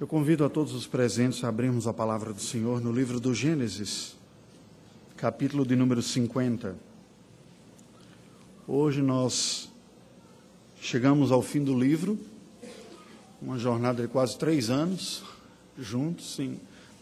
[0.00, 3.34] Eu convido a todos os presentes a abrirmos a palavra do Senhor no livro do
[3.34, 4.16] Gênesis,
[5.14, 6.74] capítulo de número 50.
[8.66, 9.70] Hoje nós
[10.80, 12.18] chegamos ao fim do livro,
[13.42, 15.22] uma jornada de quase três anos,
[15.78, 16.58] juntos, em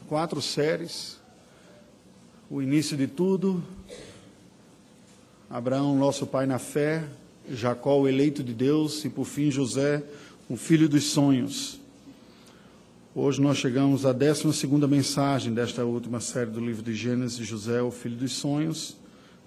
[0.09, 1.21] quatro séries.
[2.51, 3.63] O início de tudo,
[5.49, 7.09] Abraão, nosso pai na fé,
[7.49, 10.03] Jacó, o eleito de Deus, e por fim José,
[10.49, 11.79] o filho dos sonhos.
[13.15, 17.91] Hoje nós chegamos à 12 mensagem desta última série do livro de Gênesis, José, o
[17.91, 18.97] filho dos sonhos,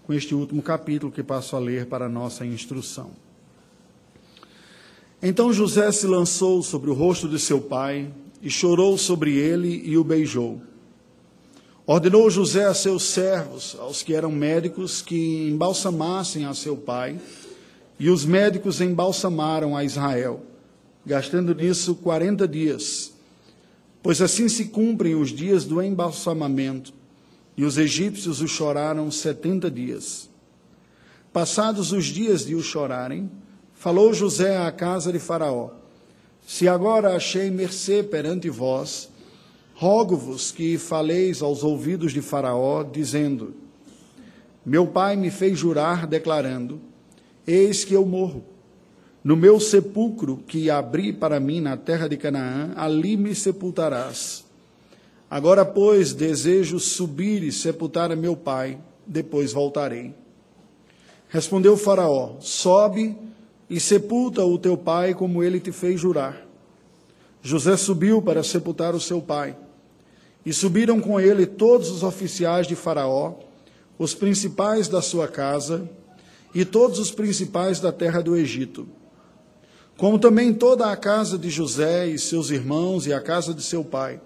[0.04, 3.12] com este último capítulo que passo a ler para a nossa instrução.
[5.22, 8.12] Então José se lançou sobre o rosto de seu pai
[8.42, 10.60] e chorou sobre ele e o beijou.
[11.86, 17.22] Ordenou José a seus servos, aos que eram médicos, que embalsamassem a seu pai,
[18.00, 20.42] e os médicos embalsamaram a Israel,
[21.06, 23.11] gastando nisso quarenta dias
[24.04, 26.94] Pois assim se cumprem os dias do embalsamamento,
[27.56, 30.30] e os egípcios o choraram setenta dias.
[31.32, 33.30] Passados os dias de o chorarem,
[33.76, 35.70] falou José à casa de Faraó:
[36.46, 39.10] Se agora achei mercê perante vós,
[39.76, 43.54] rogo-vos que faleis aos ouvidos de Faraó, dizendo:
[44.66, 46.82] Meu pai me fez jurar, declarando:
[47.46, 48.44] Eis que eu morro
[49.24, 54.44] no meu sepulcro que abri para mim na terra de Canaã, ali me sepultarás.
[55.30, 60.14] Agora, pois, desejo subir e sepultar meu pai, depois voltarei.
[61.30, 63.16] Respondeu Faraó: Sobe
[63.70, 66.46] e sepulta o teu pai, como ele te fez jurar.
[67.44, 69.56] José subiu para sepultar o seu pai.
[70.44, 73.36] E subiram com ele todos os oficiais de Faraó,
[73.98, 75.88] os principais da sua casa
[76.54, 78.88] e todos os principais da terra do Egito
[80.02, 83.84] como também toda a casa de José e seus irmãos e a casa de seu
[83.84, 84.20] pai.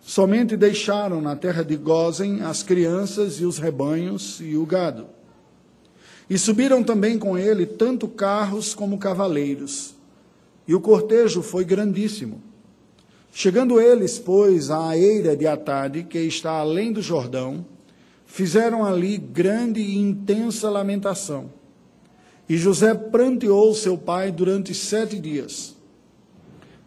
[0.00, 5.08] Somente deixaram na terra de Gozen as crianças e os rebanhos e o gado.
[6.28, 9.94] E subiram também com ele tanto carros como cavaleiros.
[10.66, 12.42] E o cortejo foi grandíssimo.
[13.30, 17.66] Chegando eles, pois, à eira de Atade, que está além do Jordão,
[18.24, 21.50] fizeram ali grande e intensa lamentação
[22.48, 25.74] e José pranteou seu pai durante sete dias.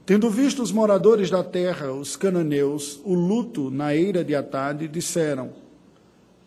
[0.06, 5.52] Tendo visto os moradores da terra, os cananeus, o luto na eira de Atade, disseram: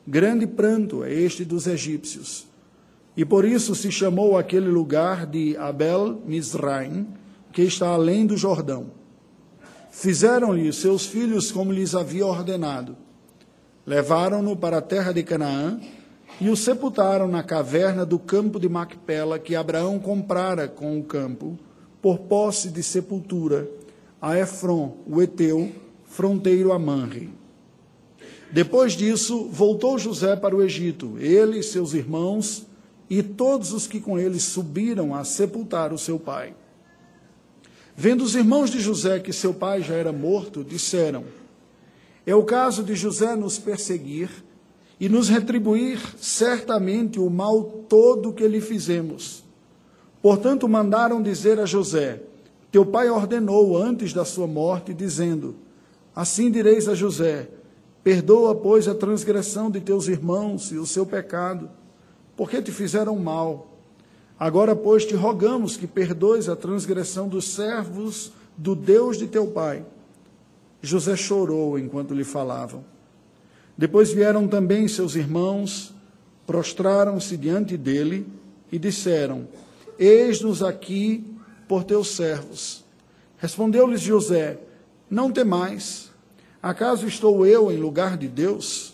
[0.07, 2.47] Grande pranto é este dos egípcios.
[3.17, 7.07] E por isso se chamou aquele lugar de Abel Mizraim,
[7.53, 8.93] que está além do Jordão.
[9.91, 12.97] Fizeram-lhe seus filhos como lhes havia ordenado.
[13.85, 15.81] Levaram-no para a terra de Canaã
[16.41, 21.59] e o sepultaram na caverna do campo de Macpela, que Abraão comprara com o campo,
[22.01, 23.69] por posse de sepultura,
[24.21, 25.71] a Efron, o Eteu,
[26.07, 27.31] fronteiro a Manre.
[28.51, 32.67] Depois disso, voltou José para o Egito, ele e seus irmãos,
[33.09, 36.55] e todos os que com ele subiram a sepultar o seu pai.
[37.95, 41.25] Vendo os irmãos de José que seu pai já era morto, disseram:
[42.25, 44.31] É o caso de José nos perseguir
[45.01, 49.43] e nos retribuir certamente o mal todo que lhe fizemos.
[50.21, 52.23] Portanto, mandaram dizer a José:
[52.71, 55.57] Teu pai ordenou antes da sua morte, dizendo:
[56.15, 57.49] Assim direis a José:
[58.05, 61.71] Perdoa, pois, a transgressão de teus irmãos e o seu pecado,
[62.37, 63.69] porque te fizeram mal.
[64.39, 69.85] Agora, pois, te rogamos que perdoes a transgressão dos servos do Deus de teu pai.
[70.83, 72.85] José chorou enquanto lhe falavam.
[73.81, 75.95] Depois vieram também seus irmãos,
[76.47, 78.27] prostraram-se diante dele
[78.71, 79.49] e disseram:
[79.99, 81.25] Eis-nos aqui
[81.67, 82.85] por teus servos.
[83.39, 84.59] Respondeu-lhes José:
[85.09, 86.11] Não temais.
[86.63, 88.93] Acaso estou eu em lugar de Deus?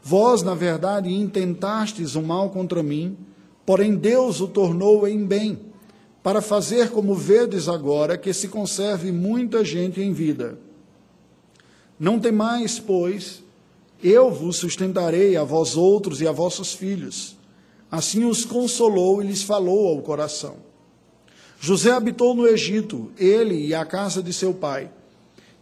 [0.00, 3.16] Vós, na verdade, intentastes o mal contra mim,
[3.66, 5.58] porém Deus o tornou em bem,
[6.22, 10.60] para fazer como vedes agora que se conserve muita gente em vida.
[11.98, 13.42] Não temais, pois,
[14.02, 17.36] eu vos sustentarei a vós outros e a vossos filhos.
[17.90, 20.56] Assim os consolou e lhes falou ao coração.
[21.60, 24.90] José habitou no Egito, ele e a casa de seu pai,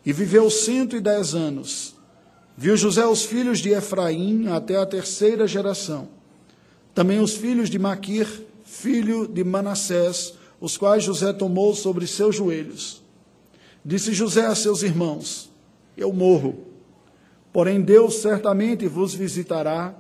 [0.06, 1.94] e viveu cento e dez anos.
[2.56, 6.08] Viu José os filhos de Efraim até a terceira geração.
[6.94, 8.26] Também os filhos de Maquir,
[8.64, 13.02] filho de Manassés, os quais José tomou sobre seus joelhos.
[13.84, 15.50] Disse José a seus irmãos:
[15.96, 16.69] Eu morro
[17.52, 19.94] Porém, Deus certamente vos visitará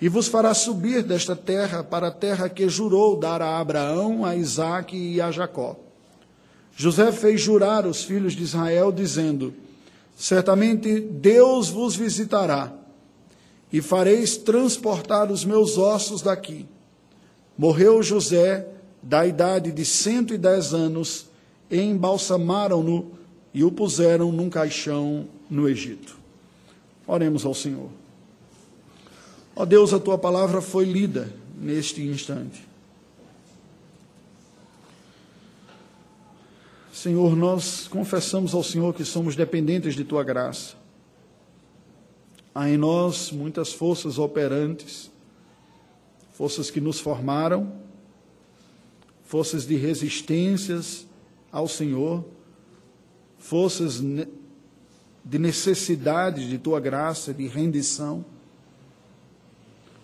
[0.00, 4.34] e vos fará subir desta terra para a terra que jurou dar a Abraão, a
[4.34, 5.76] Isaque e a Jacó.
[6.74, 9.52] José fez jurar os filhos de Israel, dizendo:
[10.16, 12.72] Certamente Deus vos visitará,
[13.70, 16.66] e fareis transportar os meus ossos daqui.
[17.58, 18.66] Morreu José,
[19.02, 21.26] da idade de cento e dez anos,
[21.70, 23.12] e embalsamaram-no
[23.52, 26.19] e o puseram num caixão no Egito.
[27.10, 27.90] Oremos ao Senhor.
[29.56, 31.28] Ó Deus, a tua palavra foi lida
[31.60, 32.64] neste instante.
[36.92, 40.76] Senhor, nós confessamos ao Senhor que somos dependentes de tua graça.
[42.54, 45.10] Há em nós muitas forças operantes,
[46.32, 47.72] forças que nos formaram,
[49.24, 51.08] forças de resistências
[51.50, 52.24] ao Senhor,
[53.36, 54.00] forças
[55.30, 58.24] de necessidade de tua graça, de rendição,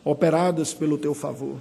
[0.05, 1.58] operadas pelo teu favor.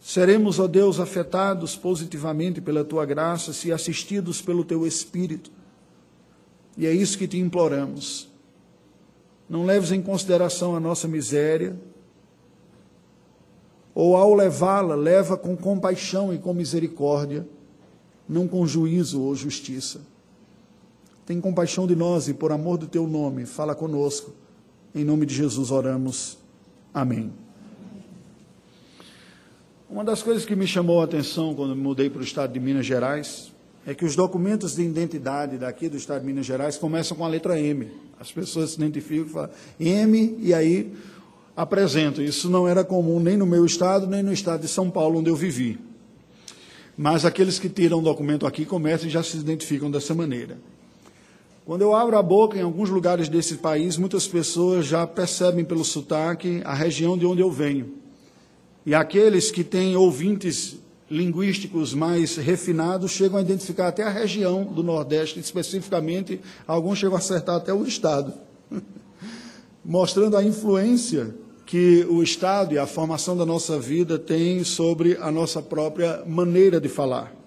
[0.00, 5.52] Seremos, ó Deus, afetados positivamente pela tua graça, se assistidos pelo teu Espírito.
[6.76, 8.28] E é isso que te imploramos.
[9.48, 11.78] Não leves em consideração a nossa miséria,
[13.94, 17.46] ou ao levá-la, leva com compaixão e com misericórdia,
[18.28, 20.13] não com juízo ou justiça.
[21.26, 24.32] Tem compaixão de nós e, por amor do teu nome, fala conosco.
[24.94, 26.36] Em nome de Jesus oramos.
[26.92, 27.32] Amém.
[29.88, 32.60] Uma das coisas que me chamou a atenção quando me mudei para o estado de
[32.60, 33.52] Minas Gerais
[33.86, 37.28] é que os documentos de identidade daqui do estado de Minas Gerais começam com a
[37.28, 37.90] letra M.
[38.18, 40.92] As pessoas se identificam e falam M e aí
[41.56, 42.24] apresentam.
[42.24, 45.30] Isso não era comum nem no meu estado, nem no estado de São Paulo, onde
[45.30, 45.78] eu vivi.
[46.96, 50.58] Mas aqueles que tiram o documento aqui começam e já se identificam dessa maneira.
[51.64, 55.82] Quando eu abro a boca em alguns lugares desse país, muitas pessoas já percebem pelo
[55.82, 57.94] sotaque a região de onde eu venho.
[58.84, 60.76] E aqueles que têm ouvintes
[61.10, 67.18] linguísticos mais refinados chegam a identificar até a região do Nordeste, especificamente, alguns chegam a
[67.18, 68.34] acertar até o Estado,
[69.82, 71.34] mostrando a influência
[71.64, 76.78] que o Estado e a formação da nossa vida tem sobre a nossa própria maneira
[76.78, 77.43] de falar.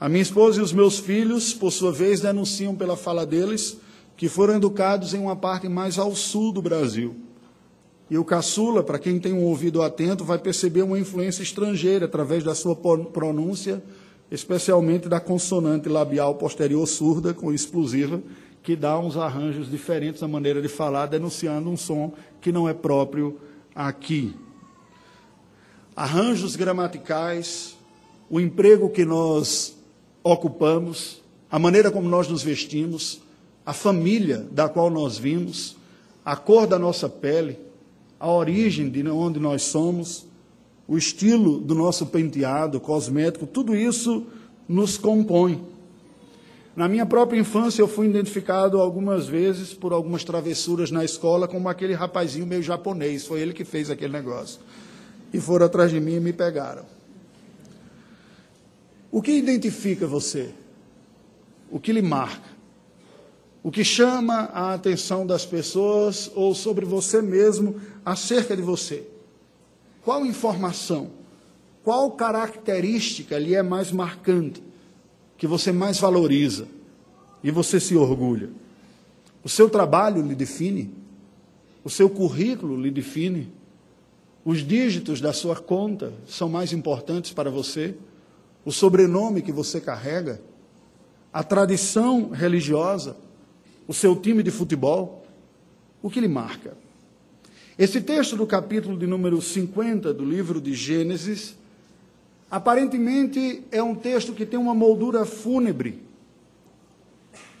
[0.00, 3.76] A minha esposa e os meus filhos, por sua vez, denunciam pela fala deles
[4.16, 7.14] que foram educados em uma parte mais ao sul do Brasil.
[8.08, 12.42] E o caçula, para quem tem um ouvido atento, vai perceber uma influência estrangeira através
[12.42, 13.84] da sua pronúncia,
[14.30, 18.22] especialmente da consonante labial posterior surda com explosiva,
[18.62, 22.72] que dá uns arranjos diferentes na maneira de falar, denunciando um som que não é
[22.72, 23.38] próprio
[23.74, 24.34] aqui.
[25.94, 27.76] Arranjos gramaticais,
[28.30, 29.78] o emprego que nós
[30.22, 33.20] ocupamos, a maneira como nós nos vestimos,
[33.64, 35.76] a família da qual nós vimos,
[36.24, 37.58] a cor da nossa pele,
[38.18, 40.26] a origem de onde nós somos,
[40.86, 44.26] o estilo do nosso penteado, cosmético, tudo isso
[44.68, 45.64] nos compõe.
[46.76, 51.68] Na minha própria infância, eu fui identificado algumas vezes por algumas travessuras na escola como
[51.68, 53.26] aquele rapazinho meio japonês.
[53.26, 54.60] Foi ele que fez aquele negócio.
[55.32, 56.84] E foram atrás de mim e me pegaram.
[59.10, 60.50] O que identifica você?
[61.70, 62.48] O que lhe marca?
[63.62, 69.06] O que chama a atenção das pessoas ou sobre você mesmo acerca de você?
[70.02, 71.10] Qual informação,
[71.82, 74.62] qual característica lhe é mais marcante,
[75.36, 76.66] que você mais valoriza
[77.42, 78.48] e você se orgulha?
[79.42, 80.94] O seu trabalho lhe define?
[81.84, 83.52] O seu currículo lhe define?
[84.44, 87.94] Os dígitos da sua conta são mais importantes para você?
[88.64, 90.40] O sobrenome que você carrega,
[91.32, 93.16] a tradição religiosa,
[93.86, 95.24] o seu time de futebol,
[96.02, 96.76] o que lhe marca?
[97.78, 101.56] Esse texto do capítulo de número 50 do livro de Gênesis,
[102.50, 106.02] aparentemente é um texto que tem uma moldura fúnebre,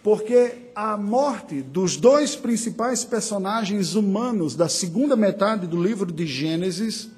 [0.02, 7.08] porque a morte dos dois principais personagens humanos da segunda metade do livro de Gênesis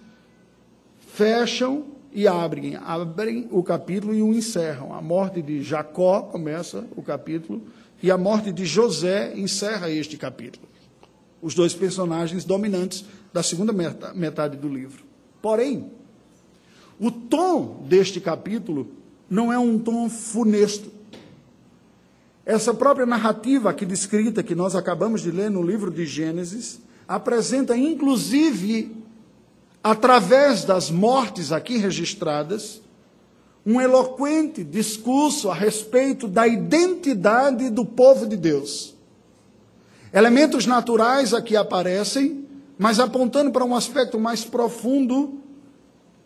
[1.14, 4.94] fecham e abrem, abrem o capítulo e o encerram.
[4.94, 7.62] A morte de Jacó começa o capítulo
[8.02, 10.68] e a morte de José encerra este capítulo.
[11.40, 13.72] Os dois personagens dominantes da segunda
[14.14, 15.04] metade do livro.
[15.40, 15.90] Porém,
[17.00, 18.88] o tom deste capítulo
[19.28, 20.90] não é um tom funesto.
[22.44, 27.76] Essa própria narrativa aqui descrita que nós acabamos de ler no livro de Gênesis apresenta
[27.76, 29.01] inclusive
[29.82, 32.80] através das mortes aqui registradas,
[33.64, 38.94] um eloquente discurso a respeito da identidade do povo de Deus.
[40.12, 42.46] Elementos naturais aqui aparecem,
[42.78, 45.40] mas apontando para um aspecto mais profundo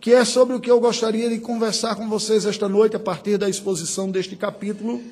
[0.01, 3.39] que é sobre o que eu gostaria de conversar com vocês esta noite, a partir
[3.39, 5.03] da exposição deste capítulo,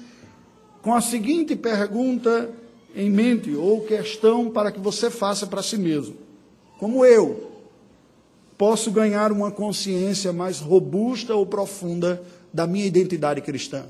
[0.82, 2.50] com a seguinte pergunta
[2.94, 6.14] em mente, ou questão para que você faça para si mesmo:
[6.78, 7.53] Como eu
[8.64, 13.84] posso ganhar uma consciência mais robusta ou profunda da minha identidade cristã?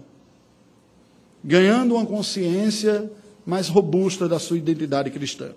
[1.45, 3.09] Ganhando uma consciência
[3.47, 5.53] mais robusta da sua identidade cristã.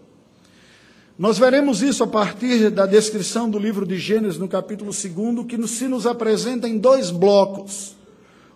[1.17, 5.67] Nós veremos isso a partir da descrição do livro de Gênesis, no capítulo 2, que
[5.67, 7.95] se nos apresenta em dois blocos.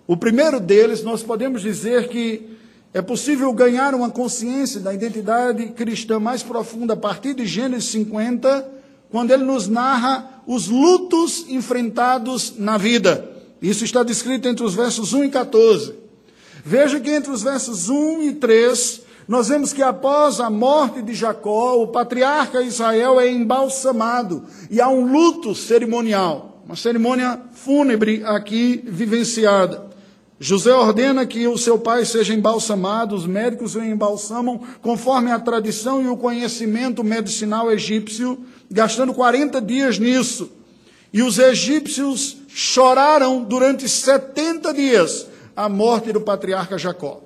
[0.06, 2.56] O primeiro deles, nós podemos dizer que
[2.94, 8.81] é possível ganhar uma consciência da identidade cristã mais profunda a partir de Gênesis 50,
[9.12, 13.30] quando ele nos narra os lutos enfrentados na vida.
[13.62, 15.94] Isso está descrito entre os versos 1 e 14.
[16.64, 21.14] Veja que entre os versos 1 e 3, nós vemos que após a morte de
[21.14, 28.84] Jacó, o patriarca Israel é embalsamado e há um luto cerimonial, uma cerimônia fúnebre aqui
[28.86, 29.92] vivenciada.
[30.40, 36.02] José ordena que o seu pai seja embalsamado, os médicos o embalsamam conforme a tradição
[36.02, 38.40] e o conhecimento medicinal egípcio,
[38.72, 40.50] gastando 40 dias nisso.
[41.14, 47.22] E os egípcios choraram durante 70 dias a morte do patriarca Jacó.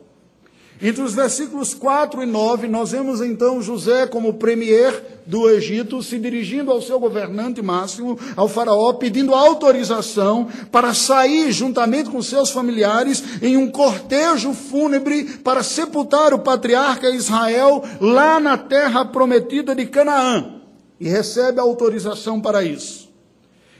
[0.82, 6.20] Entre os versículos 4 e 9, nós vemos então José como premier do Egito se
[6.20, 13.24] dirigindo ao seu governante máximo, ao faraó, pedindo autorização para sair juntamente com seus familiares
[13.42, 20.55] em um cortejo fúnebre para sepultar o patriarca Israel lá na terra prometida de Canaã.
[21.00, 23.10] E recebe autorização para isso.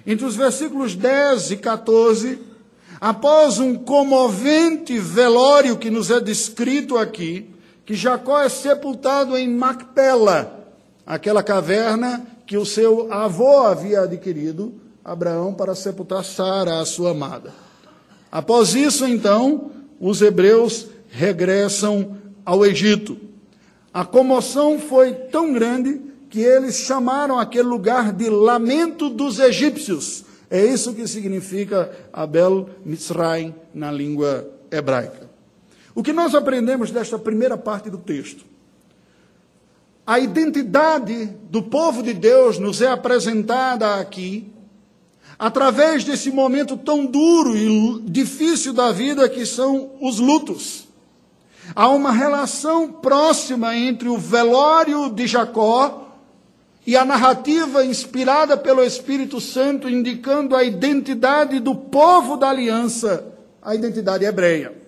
[0.06, 2.40] Entre os versículos 10 e 14,
[3.02, 7.50] após um comovente velório que nos é descrito aqui,
[7.86, 10.74] que Jacó é sepultado em Macpela,
[11.06, 17.54] aquela caverna que o seu avô havia adquirido, Abraão, para sepultar Sara, a sua amada.
[18.32, 23.18] Após isso, então, os hebreus regressam ao Egito.
[23.94, 26.02] A comoção foi tão grande
[26.36, 33.56] que eles chamaram aquele lugar de Lamento dos Egípcios é isso que significa Abel Mitzrayim
[33.74, 35.30] na língua hebraica.
[35.96, 38.44] O que nós aprendemos desta primeira parte do texto?
[40.06, 44.52] A identidade do povo de Deus nos é apresentada aqui
[45.40, 50.86] através desse momento tão duro e difícil da vida que são os lutos.
[51.74, 56.05] Há uma relação próxima entre o velório de Jacó
[56.86, 63.26] e a narrativa inspirada pelo Espírito Santo indicando a identidade do povo da aliança,
[63.62, 64.86] a identidade hebreia.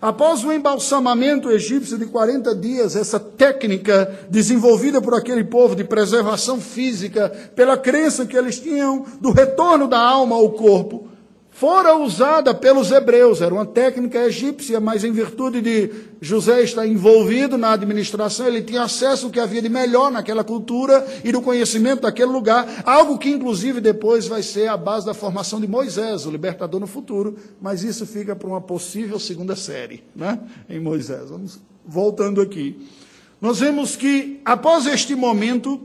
[0.00, 6.60] Após o embalsamamento egípcio de 40 dias, essa técnica desenvolvida por aquele povo de preservação
[6.60, 11.08] física, pela crença que eles tinham do retorno da alma ao corpo,
[11.64, 13.40] fora usada pelos hebreus.
[13.40, 15.90] Era uma técnica egípcia, mas em virtude de
[16.20, 21.06] José estar envolvido na administração, ele tinha acesso ao que havia de melhor naquela cultura
[21.24, 25.58] e do conhecimento daquele lugar, algo que inclusive depois vai ser a base da formação
[25.58, 30.38] de Moisés, o libertador no futuro, mas isso fica para uma possível segunda série, né?
[30.68, 31.30] Em Moisés.
[31.30, 32.86] Vamos voltando aqui.
[33.40, 35.80] Nós vemos que após este momento,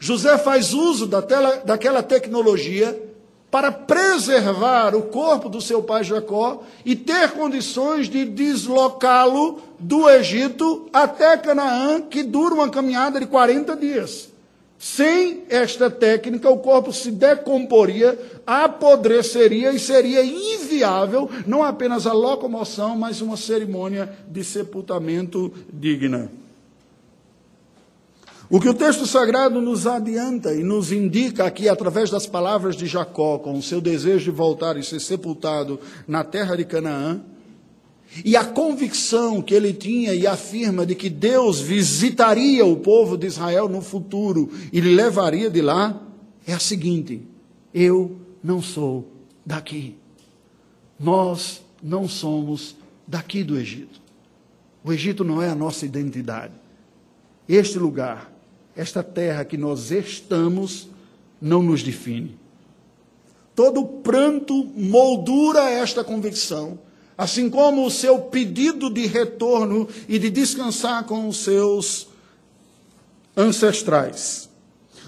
[0.00, 3.11] José faz uso daquela tecnologia
[3.52, 10.88] para preservar o corpo do seu pai Jacó e ter condições de deslocá-lo do Egito
[10.90, 14.30] até Canaã, que dura uma caminhada de 40 dias.
[14.78, 22.96] Sem esta técnica, o corpo se decomporia, apodreceria e seria inviável não apenas a locomoção,
[22.96, 26.41] mas uma cerimônia de sepultamento digna.
[28.52, 32.84] O que o texto sagrado nos adianta e nos indica aqui, através das palavras de
[32.84, 37.22] Jacó, com o seu desejo de voltar e ser sepultado na terra de Canaã,
[38.22, 43.26] e a convicção que ele tinha e afirma de que Deus visitaria o povo de
[43.26, 45.98] Israel no futuro e lhe levaria de lá,
[46.46, 47.26] é a seguinte:
[47.72, 49.08] eu não sou
[49.46, 49.96] daqui.
[51.00, 53.98] Nós não somos daqui do Egito.
[54.84, 56.52] O Egito não é a nossa identidade.
[57.48, 58.31] Este lugar
[58.76, 60.88] esta terra que nós estamos
[61.40, 62.38] não nos define.
[63.54, 66.78] Todo pranto moldura esta convicção,
[67.16, 72.08] assim como o seu pedido de retorno e de descansar com os seus
[73.36, 74.48] ancestrais.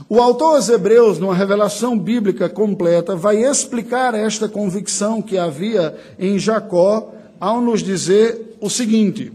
[0.09, 6.39] O autor aos Hebreus, numa revelação bíblica completa, vai explicar esta convicção que havia em
[6.39, 9.33] Jacó ao nos dizer o seguinte: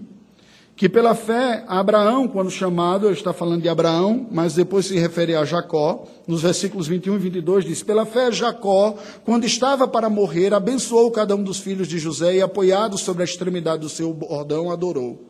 [0.79, 5.35] que pela fé, Abraão, quando chamado, ele está falando de Abraão, mas depois se refere
[5.35, 8.95] a Jacó, nos versículos 21 e 22 diz: Pela fé, Jacó,
[9.25, 13.25] quando estava para morrer, abençoou cada um dos filhos de José e, apoiado sobre a
[13.25, 15.21] extremidade do seu bordão, adorou.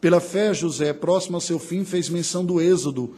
[0.00, 3.12] Pela fé, José, próximo ao seu fim, fez menção do êxodo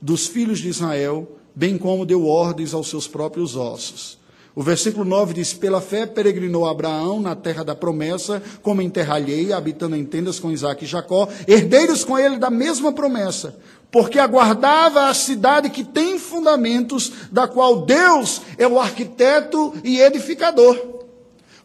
[0.00, 4.18] dos filhos de Israel, bem como deu ordens aos seus próprios ossos.
[4.54, 9.14] O versículo 9 diz: Pela fé peregrinou Abraão na terra da promessa, como em terra
[9.14, 13.56] alheia, habitando em tendas com Isaac e Jacó, herdeiros com ele da mesma promessa,
[13.90, 20.78] porque aguardava a cidade que tem fundamentos, da qual Deus é o arquiteto e edificador.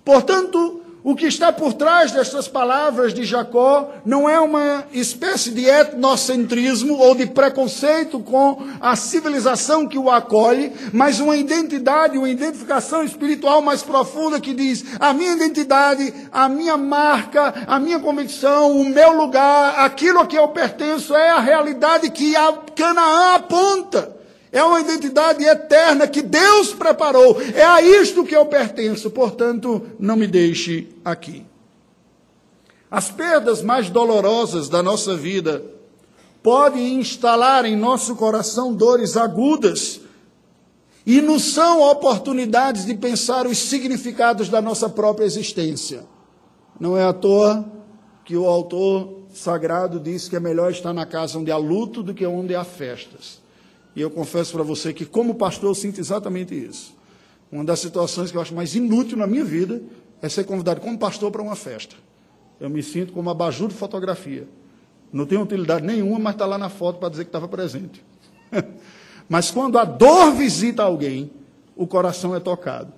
[0.06, 5.65] Portanto, o que está por trás destas palavras de Jacó não é uma espécie de
[5.65, 13.05] etnocentrismo ou de preconceito com a civilização que o acolhe, mas uma identidade, uma identificação
[13.05, 18.83] espiritual mais profunda que diz: a minha identidade, a minha marca, a minha convicção, o
[18.83, 24.16] meu lugar, aquilo a que eu pertenço é a realidade que a Canaã aponta.
[24.51, 27.42] É uma identidade eterna que Deus preparou.
[27.54, 29.10] É a isto que eu pertenço.
[29.10, 31.46] Portanto, não me deixe aqui.
[32.89, 35.63] As perdas mais dolorosas da nossa vida
[36.42, 40.00] podem instalar em nosso coração dores agudas
[41.06, 46.06] e nos são oportunidades de pensar os significados da nossa própria existência.
[46.80, 47.66] Não é à toa
[48.24, 52.13] que o autor sagrado diz que é melhor estar na casa onde há luto do
[52.13, 53.42] que onde há festas.
[53.98, 56.96] E eu confesso para você que, como pastor, eu sinto exatamente isso.
[57.51, 59.82] Uma das situações que eu acho mais inútil na minha vida
[60.22, 61.96] é ser convidado como pastor para uma festa.
[62.60, 64.48] Eu me sinto como abajur de fotografia.
[65.12, 68.06] Não tem utilidade nenhuma, mas está lá na foto para dizer que estava presente.
[69.27, 71.32] mas quando a dor visita alguém,
[71.75, 72.94] o coração é tocado.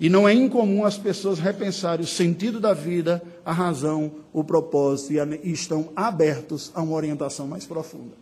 [0.00, 5.12] E não é incomum as pessoas repensarem o sentido da vida, a razão, o propósito
[5.12, 8.14] e, estão abertos a uma orientação mais profunda.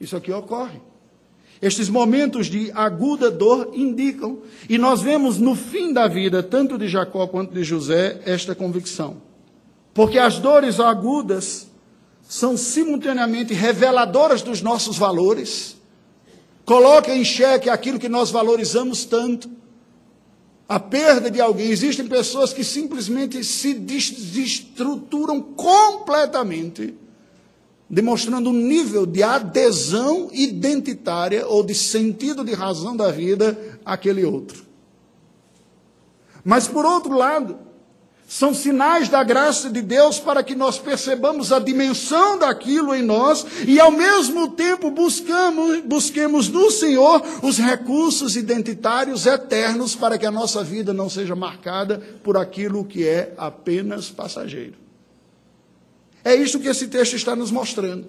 [0.00, 0.80] Isso aqui ocorre.
[1.62, 4.38] Estes momentos de aguda dor indicam,
[4.68, 9.18] e nós vemos no fim da vida, tanto de Jacó quanto de José, esta convicção.
[9.92, 11.68] Porque as dores agudas
[12.22, 15.76] são simultaneamente reveladoras dos nossos valores,
[16.64, 19.50] colocam em xeque aquilo que nós valorizamos tanto,
[20.66, 21.68] a perda de alguém.
[21.68, 26.94] Existem pessoas que simplesmente se desestruturam completamente
[27.90, 34.64] demonstrando um nível de adesão identitária ou de sentido de razão da vida àquele outro.
[36.44, 37.58] Mas, por outro lado,
[38.28, 43.44] são sinais da graça de Deus para que nós percebamos a dimensão daquilo em nós
[43.66, 50.30] e, ao mesmo tempo, buscamos, busquemos no Senhor os recursos identitários eternos para que a
[50.30, 54.79] nossa vida não seja marcada por aquilo que é apenas passageiro.
[56.24, 58.06] É isso que esse texto está nos mostrando.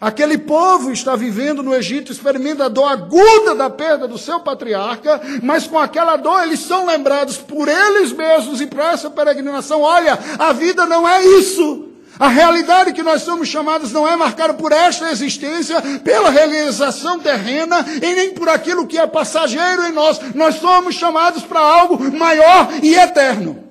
[0.00, 5.20] Aquele povo está vivendo no Egito, experimenta a dor aguda da perda do seu patriarca,
[5.42, 10.16] mas com aquela dor eles são lembrados por eles mesmos e por essa peregrinação: olha,
[10.38, 11.86] a vida não é isso.
[12.16, 17.84] A realidade que nós somos chamados não é marcada por esta existência, pela realização terrena
[17.96, 20.20] e nem por aquilo que é passageiro em nós.
[20.34, 23.67] Nós somos chamados para algo maior e eterno.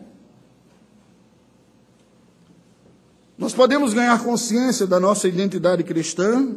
[3.37, 6.55] Nós podemos ganhar consciência da nossa identidade cristã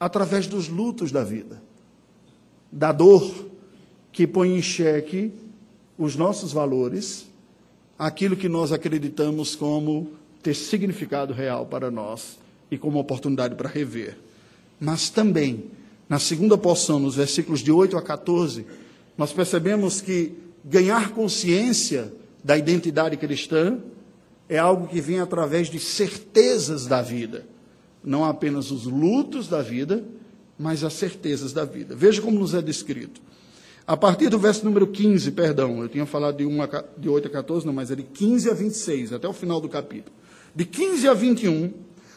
[0.00, 1.62] através dos lutos da vida,
[2.72, 3.46] da dor
[4.10, 5.30] que põe em xeque
[5.98, 7.26] os nossos valores,
[7.98, 10.10] aquilo que nós acreditamos como
[10.42, 12.38] ter significado real para nós
[12.70, 14.16] e como oportunidade para rever.
[14.80, 15.64] Mas também,
[16.08, 18.64] na segunda porção, nos versículos de 8 a 14,
[19.18, 20.32] nós percebemos que
[20.64, 23.78] ganhar consciência da identidade cristã
[24.48, 27.46] é algo que vem através de certezas da vida.
[28.02, 30.04] Não apenas os lutos da vida,
[30.58, 31.94] mas as certezas da vida.
[31.94, 33.20] Veja como nos é descrito.
[33.86, 37.28] A partir do verso número 15, perdão, eu tinha falado de, 1 a, de 8
[37.28, 40.14] a 14, não, mas é de 15 a 26, até o final do capítulo.
[40.54, 41.72] De 15 a 21,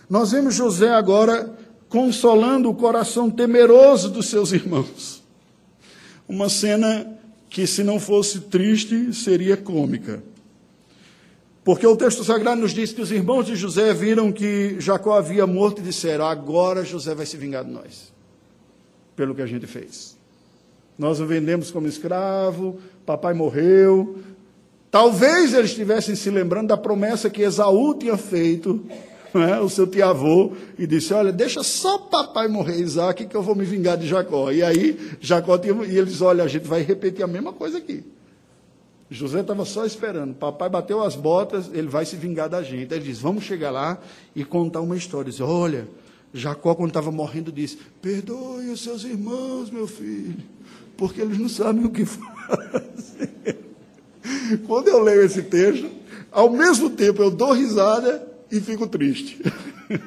[0.10, 1.56] nós vemos José agora
[1.88, 5.24] consolando o coração temeroso dos seus irmãos.
[6.28, 10.24] Uma cena que, se não fosse triste, seria cômica.
[11.64, 15.46] Porque o texto sagrado nos diz que os irmãos de José viram que Jacó havia
[15.46, 18.14] morto e disseram: agora José vai se vingar de nós,
[19.16, 20.18] pelo que a gente fez.
[20.98, 24.20] Nós o vendemos como escravo, papai morreu.
[24.92, 28.84] Talvez eles estivessem se lembrando da promessa que Esaú tinha feito,
[29.34, 33.54] né, o seu tio-avô, e disse: Olha, deixa só papai morrer, Isaac, que eu vou
[33.54, 34.52] me vingar de Jacó.
[34.52, 38.04] E aí, Jacó tinha, e eles: Olha, a gente vai repetir a mesma coisa aqui.
[39.10, 40.36] José estava só esperando.
[40.36, 42.94] Papai bateu as botas, ele vai se vingar da gente.
[42.94, 44.00] Ele diz: Vamos chegar lá
[44.36, 45.32] e contar uma história.
[45.32, 45.88] Diz: Olha,
[46.34, 50.38] Jacó, quando estava morrendo, disse: Perdoe os seus irmãos, meu filho,
[50.96, 53.58] porque eles não sabem o que fazer.
[54.66, 55.90] Quando eu leio esse texto,
[56.32, 59.42] ao mesmo tempo eu dou risada e fico triste.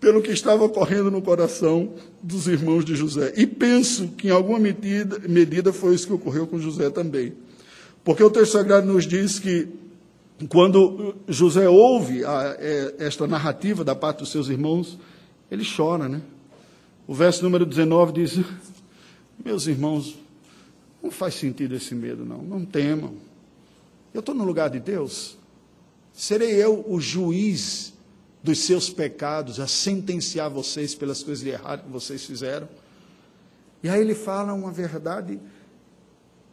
[0.00, 1.92] Pelo que estava ocorrendo no coração
[2.22, 3.34] dos irmãos de José.
[3.36, 7.34] E penso que em alguma medida, medida foi isso que ocorreu com José também.
[8.10, 9.68] Porque o texto sagrado nos diz que
[10.48, 14.98] quando José ouve a, é, esta narrativa da parte dos seus irmãos,
[15.48, 16.20] ele chora, né?
[17.06, 18.40] O verso número 19 diz:
[19.44, 20.18] Meus irmãos,
[21.00, 22.42] não faz sentido esse medo, não.
[22.42, 23.14] Não temam.
[24.12, 25.38] Eu estou no lugar de Deus.
[26.12, 27.94] Serei eu o juiz
[28.42, 32.68] dos seus pecados, a sentenciar vocês pelas coisas erradas que vocês fizeram.
[33.84, 35.38] E aí ele fala uma verdade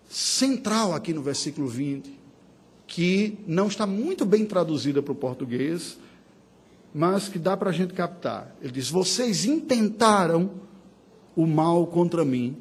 [0.08, 2.12] central aqui no versículo 20,
[2.86, 5.98] que não está muito bem traduzida para o português,
[6.94, 8.56] mas que dá para a gente captar.
[8.62, 10.52] Ele diz: Vocês intentaram
[11.36, 12.58] o mal contra mim,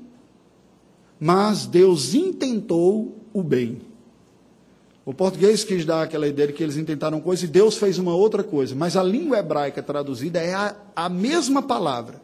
[1.19, 3.81] mas Deus intentou o bem.
[5.05, 8.15] O português quis dar aquela ideia de que eles intentaram coisa e Deus fez uma
[8.15, 12.21] outra coisa, mas a língua hebraica traduzida é a, a mesma palavra.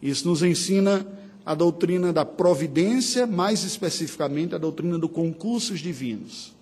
[0.00, 1.04] Isso nos ensina
[1.46, 6.52] a doutrina da providência, mais especificamente a doutrina dos concursos divinos.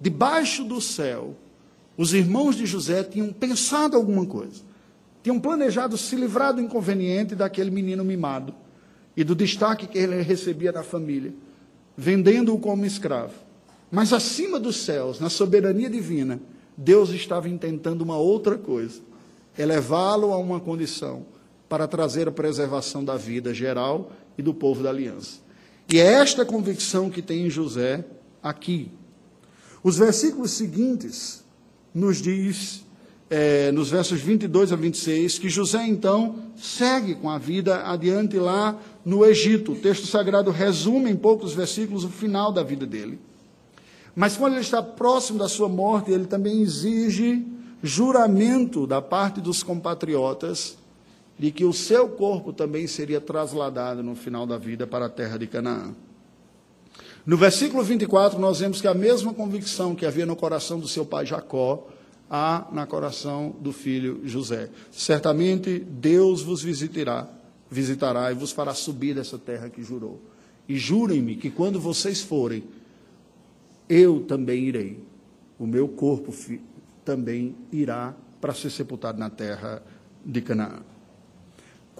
[0.00, 1.34] Debaixo do céu,
[1.96, 4.62] os irmãos de José tinham pensado alguma coisa.
[5.24, 8.54] Tinham planejado se livrar do inconveniente daquele menino mimado
[9.16, 11.34] e do destaque que ele recebia da família,
[11.96, 13.34] vendendo-o como escravo.
[13.90, 16.40] Mas acima dos céus, na soberania divina,
[16.76, 19.00] Deus estava intentando uma outra coisa:
[19.58, 21.26] elevá-lo a uma condição
[21.72, 25.38] para trazer a preservação da vida geral e do povo da aliança.
[25.90, 28.04] E é esta convicção que tem em José
[28.42, 28.90] aqui.
[29.82, 31.42] Os versículos seguintes
[31.94, 32.84] nos diz,
[33.30, 38.78] é, nos versos 22 a 26, que José então segue com a vida adiante lá
[39.02, 39.72] no Egito.
[39.72, 43.18] O texto sagrado resume em poucos versículos o final da vida dele.
[44.14, 47.46] Mas quando ele está próximo da sua morte, ele também exige
[47.82, 50.81] juramento da parte dos compatriotas
[51.42, 55.36] de que o seu corpo também seria trasladado no final da vida para a terra
[55.36, 55.92] de Canaã.
[57.26, 61.04] No versículo 24, nós vemos que a mesma convicção que havia no coração do seu
[61.04, 61.88] pai Jacó,
[62.30, 64.70] há no coração do filho José.
[64.92, 67.28] Certamente Deus vos visitará,
[67.68, 70.22] visitará e vos fará subir dessa terra que jurou.
[70.68, 72.62] E jurem-me que quando vocês forem,
[73.88, 75.00] eu também irei.
[75.58, 76.32] O meu corpo
[77.04, 79.82] também irá para ser sepultado na terra
[80.24, 80.91] de Canaã.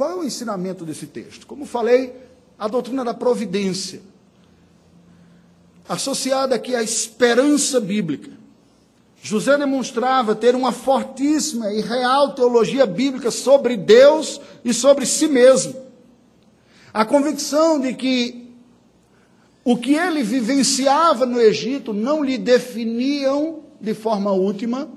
[0.03, 1.47] Qual é o ensinamento desse texto?
[1.47, 2.13] Como falei,
[2.59, 4.03] a doutrina da providência,
[5.89, 8.33] associada aqui à esperança bíblica.
[9.23, 15.77] José demonstrava ter uma fortíssima e real teologia bíblica sobre Deus e sobre si mesmo.
[16.93, 18.53] A convicção de que
[19.65, 24.91] o que ele vivenciava no Egito não lhe definiam de forma última,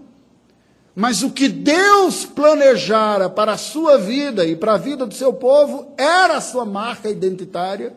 [0.96, 5.34] mas o que Deus planejara para a sua vida e para a vida do seu
[5.34, 7.94] povo era a sua marca identitária.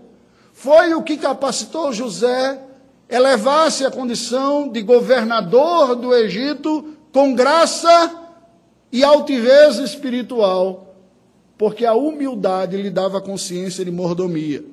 [0.52, 2.60] Foi o que capacitou José
[3.08, 8.12] elevar-se à condição de governador do Egito com graça
[8.90, 10.96] e altivez espiritual,
[11.56, 14.64] porque a humildade lhe dava consciência de mordomia.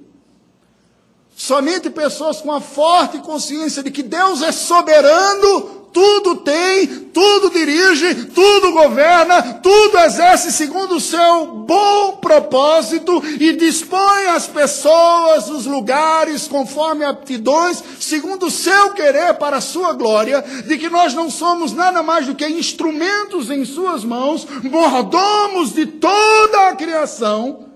[1.35, 8.25] Somente pessoas com a forte consciência de que Deus é soberano tudo tem, tudo dirige,
[8.25, 16.49] tudo governa, tudo exerce segundo o seu bom propósito e dispõe as pessoas, os lugares,
[16.49, 21.71] conforme aptidões, segundo o seu querer para a sua glória, de que nós não somos
[21.71, 27.69] nada mais do que instrumentos em suas mãos, mordomos de toda a criação,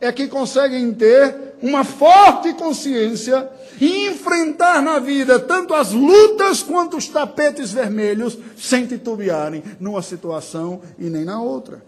[0.00, 3.46] é que conseguem ter uma forte consciência
[3.80, 10.80] e enfrentar na vida tanto as lutas quanto os tapetes vermelhos sem titubearem numa situação
[10.98, 11.84] e nem na outra.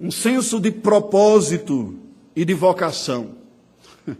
[0.00, 1.96] Um senso de propósito
[2.34, 3.36] e de vocação.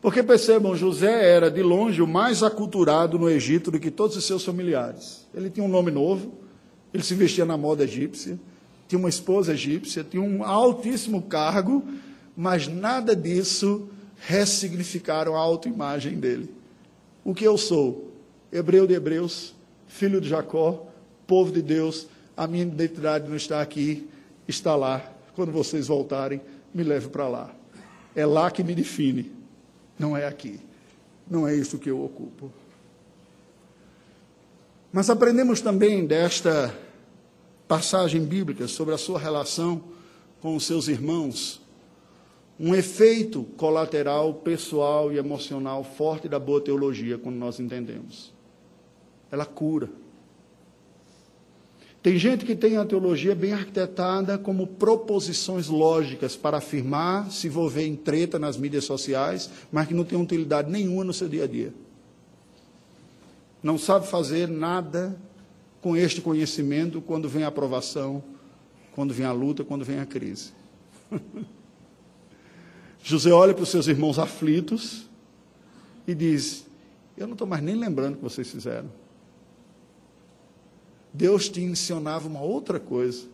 [0.00, 4.24] Porque percebam, José era de longe o mais aculturado no Egito do que todos os
[4.24, 5.26] seus familiares.
[5.34, 6.32] Ele tinha um nome novo,
[6.94, 8.38] ele se vestia na moda egípcia,
[8.86, 11.84] tinha uma esposa egípcia, tinha um altíssimo cargo,
[12.38, 16.48] mas nada disso ressignificaram a autoimagem dele.
[17.24, 18.12] O que eu sou?
[18.52, 19.56] Hebreu de Hebreus,
[19.88, 20.86] filho de Jacó,
[21.26, 24.08] povo de Deus, a minha identidade não está aqui,
[24.46, 25.12] está lá.
[25.34, 26.40] Quando vocês voltarem,
[26.72, 27.52] me leve para lá.
[28.14, 29.32] é lá que me define,
[29.98, 30.60] não é aqui.
[31.28, 32.52] Não é isso que eu ocupo.
[34.92, 36.72] Mas aprendemos também desta
[37.66, 39.82] passagem bíblica sobre a sua relação
[40.40, 41.60] com os seus irmãos,
[42.58, 48.32] um efeito colateral, pessoal e emocional forte da boa teologia, quando nós entendemos.
[49.30, 49.88] Ela cura.
[52.02, 57.86] Tem gente que tem a teologia bem arquitetada como proposições lógicas para afirmar, se envolver
[57.86, 61.46] em treta nas mídias sociais, mas que não tem utilidade nenhuma no seu dia a
[61.46, 61.72] dia.
[63.62, 65.16] Não sabe fazer nada
[65.80, 68.22] com este conhecimento quando vem a aprovação,
[68.92, 70.52] quando vem a luta, quando vem a crise.
[73.08, 75.08] José olha para os seus irmãos aflitos
[76.06, 76.66] e diz:
[77.16, 78.92] Eu não estou mais nem lembrando o que vocês fizeram.
[81.10, 83.26] Deus te ensinava uma outra coisa.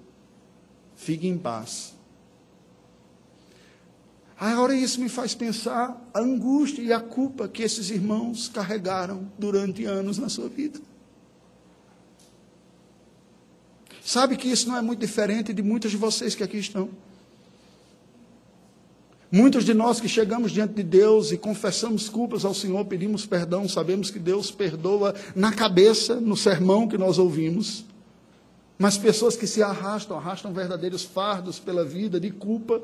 [0.94, 1.92] Fique em paz.
[4.38, 9.84] Agora isso me faz pensar a angústia e a culpa que esses irmãos carregaram durante
[9.86, 10.78] anos na sua vida.
[14.04, 16.90] Sabe que isso não é muito diferente de muitos de vocês que aqui estão.
[19.34, 23.68] Muitos de nós que chegamos diante de Deus e confessamos culpas ao Senhor, pedimos perdão,
[23.68, 27.84] sabemos que Deus perdoa na cabeça, no sermão que nós ouvimos.
[28.78, 32.80] Mas pessoas que se arrastam, arrastam verdadeiros fardos pela vida de culpa.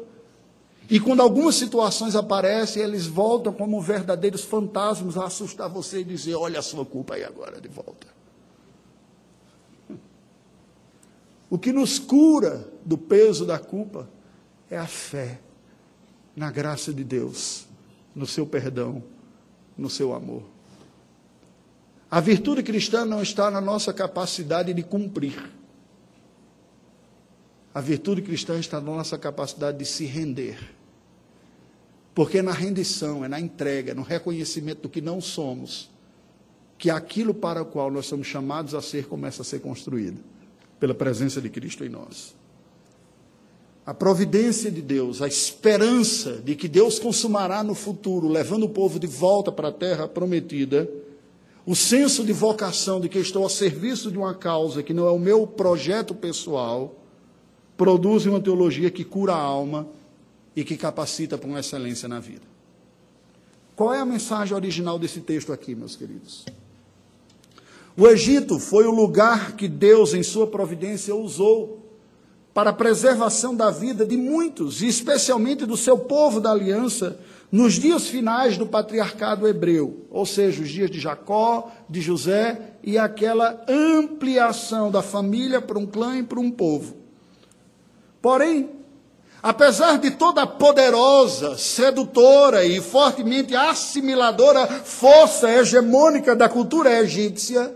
[0.91, 6.35] E quando algumas situações aparecem, eles voltam como verdadeiros fantasmas a assustar você e dizer:
[6.35, 8.09] Olha a sua culpa aí agora de volta.
[11.49, 14.11] O que nos cura do peso da culpa
[14.69, 15.39] é a fé
[16.35, 17.67] na graça de Deus,
[18.15, 19.03] no seu perdão,
[19.77, 20.43] no seu amor.
[22.11, 25.51] A virtude cristã não está na nossa capacidade de cumprir.
[27.73, 30.59] A virtude cristã está na nossa capacidade de se render.
[32.13, 35.89] Porque é na rendição, é na entrega, no reconhecimento do que não somos,
[36.77, 40.19] que aquilo para o qual nós somos chamados a ser começa a ser construído,
[40.81, 42.40] pela presença de Cristo em nós
[43.91, 49.01] a providência de Deus, a esperança de que Deus consumará no futuro, levando o povo
[49.01, 50.89] de volta para a terra prometida,
[51.67, 55.11] o senso de vocação de que estou a serviço de uma causa que não é
[55.11, 56.95] o meu projeto pessoal,
[57.77, 59.89] produz uma teologia que cura a alma
[60.55, 62.47] e que capacita para uma excelência na vida.
[63.75, 66.47] Qual é a mensagem original desse texto aqui, meus queridos?
[67.97, 71.80] O Egito foi o lugar que Deus, em sua providência, usou
[72.53, 77.19] para a preservação da vida de muitos, e especialmente do seu povo da aliança,
[77.51, 82.97] nos dias finais do patriarcado hebreu, ou seja, os dias de Jacó, de José e
[82.97, 86.97] aquela ampliação da família para um clã e para um povo.
[88.23, 88.71] Porém,
[89.43, 97.75] apesar de toda a poderosa, sedutora e fortemente assimiladora força hegemônica da cultura egípcia,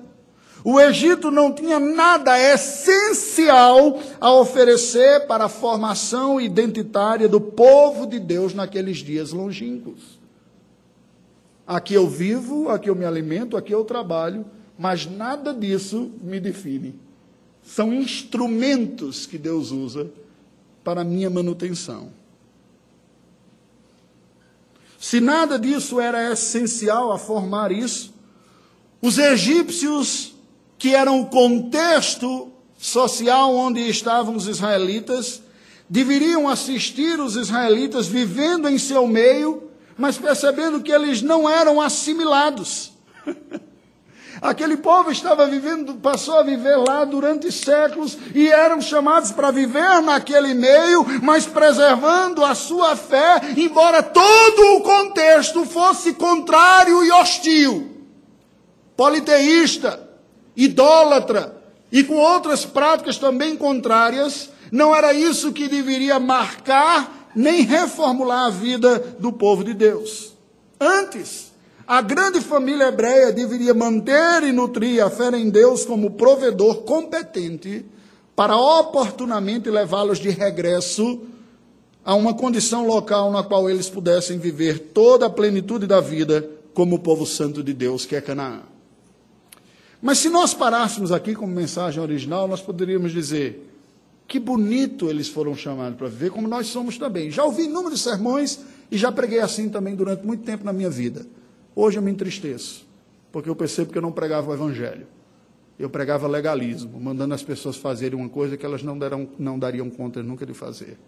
[0.64, 8.18] o Egito não tinha nada essencial a oferecer para a formação identitária do povo de
[8.18, 10.18] Deus naqueles dias longínquos.
[11.66, 14.46] Aqui eu vivo, aqui eu me alimento, aqui eu trabalho,
[14.78, 16.94] mas nada disso me define.
[17.62, 20.10] São instrumentos que Deus usa
[20.82, 22.08] para a minha manutenção.
[24.98, 28.14] Se nada disso era essencial a formar isso,
[29.02, 30.33] os egípcios
[30.84, 35.42] que era o contexto social onde estavam os israelitas,
[35.88, 42.92] deveriam assistir os israelitas vivendo em seu meio, mas percebendo que eles não eram assimilados.
[44.42, 50.02] Aquele povo estava vivendo, passou a viver lá durante séculos e eram chamados para viver
[50.02, 57.90] naquele meio, mas preservando a sua fé, embora todo o contexto fosse contrário e hostil.
[58.94, 60.03] Politeísta,
[60.56, 61.56] idólatra
[61.90, 68.50] e com outras práticas também contrárias, não era isso que deveria marcar nem reformular a
[68.50, 70.32] vida do povo de Deus.
[70.80, 71.52] Antes,
[71.86, 77.84] a grande família hebreia deveria manter e nutrir a fé em Deus como provedor competente
[78.34, 81.20] para oportunamente levá-los de regresso
[82.04, 86.96] a uma condição local na qual eles pudessem viver toda a plenitude da vida como
[86.96, 88.73] o povo santo de Deus, que é Canaã.
[90.04, 93.66] Mas se nós parássemos aqui como mensagem original, nós poderíamos dizer:
[94.28, 97.30] que bonito eles foram chamados para viver, como nós somos também.
[97.30, 101.24] Já ouvi inúmeros sermões e já preguei assim também durante muito tempo na minha vida.
[101.74, 102.86] Hoje eu me entristeço,
[103.32, 105.06] porque eu percebo que eu não pregava o evangelho.
[105.78, 109.88] Eu pregava legalismo, mandando as pessoas fazerem uma coisa que elas não, deram, não dariam
[109.88, 110.98] conta nunca de fazer.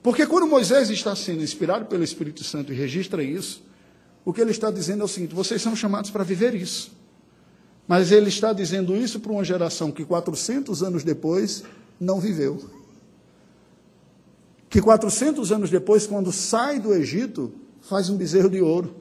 [0.00, 3.64] Porque quando Moisés está sendo inspirado pelo Espírito Santo e registra isso,
[4.24, 7.04] o que ele está dizendo é o seguinte: vocês são chamados para viver isso.
[7.86, 11.62] Mas ele está dizendo isso para uma geração que 400 anos depois
[12.00, 12.62] não viveu.
[14.68, 18.94] Que 400 anos depois, quando sai do Egito, faz um bezerro de ouro.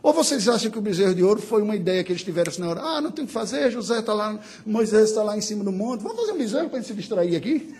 [0.00, 2.60] Ou vocês acham que o bezerro de ouro foi uma ideia que eles tiveram assim
[2.60, 2.80] na hora?
[2.80, 5.72] Ah, não tem o que fazer, José está lá, Moisés está lá em cima do
[5.72, 7.74] monte, vamos fazer um bezerro para a gente se distrair aqui?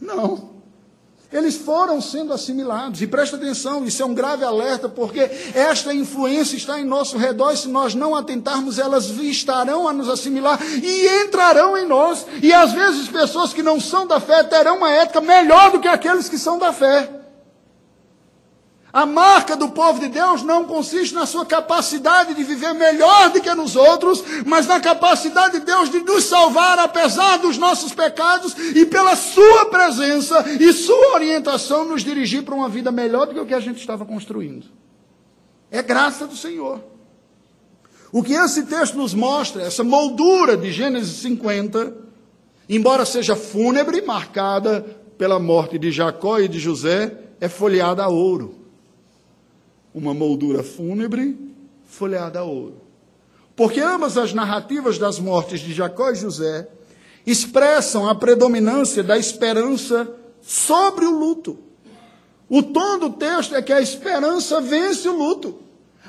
[0.00, 0.57] Não.
[1.30, 3.02] Eles foram sendo assimilados.
[3.02, 5.20] E presta atenção, isso é um grave alerta, porque
[5.54, 10.08] esta influência está em nosso redor, e se nós não atentarmos, elas estarão a nos
[10.08, 12.26] assimilar e entrarão em nós.
[12.42, 15.88] E às vezes pessoas que não são da fé terão uma ética melhor do que
[15.88, 17.17] aqueles que são da fé.
[18.90, 23.40] A marca do povo de Deus não consiste na sua capacidade de viver melhor do
[23.40, 28.54] que nos outros, mas na capacidade de Deus de nos salvar apesar dos nossos pecados
[28.74, 33.40] e pela sua presença e sua orientação nos dirigir para uma vida melhor do que
[33.40, 34.66] o que a gente estava construindo.
[35.70, 36.82] É graça do Senhor.
[38.10, 41.94] O que esse texto nos mostra, essa moldura de Gênesis 50,
[42.66, 44.80] embora seja fúnebre, marcada
[45.18, 48.57] pela morte de Jacó e de José, é folheada a ouro
[49.94, 51.36] uma moldura fúnebre
[51.86, 52.82] folheada a ouro.
[53.56, 56.68] Porque ambas as narrativas das mortes de Jacó e José
[57.26, 60.08] expressam a predominância da esperança
[60.40, 61.58] sobre o luto.
[62.48, 65.58] O tom do texto é que a esperança vence o luto.